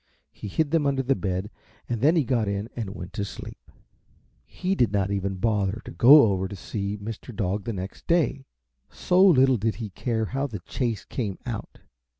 He 0.31 0.47
hid 0.47 0.71
them 0.71 0.87
under 0.87 1.03
the 1.03 1.13
bed 1.13 1.51
and 1.87 2.01
then 2.01 2.15
he 2.15 2.23
got 2.23 2.47
in 2.47 2.69
and 2.75 2.95
went 2.95 3.13
to 3.13 3.23
sleep. 3.23 3.69
He 4.43 4.73
did 4.73 4.91
not 4.91 5.11
even 5.11 5.35
bother 5.35 5.79
to 5.85 5.91
go 5.91 6.23
over 6.23 6.47
to 6.47 6.55
see 6.55 6.97
Mr. 6.97 7.35
Dog 7.35 7.65
the 7.65 7.73
next 7.73 8.07
day, 8.07 8.47
so 8.89 9.23
little 9.23 9.57
did 9.57 9.75
he 9.75 9.91
care 9.91 10.25
how 10.25 10.47
the 10.47 10.61
chase 10.61 11.05
came 11.05 11.37
out. 11.45 11.81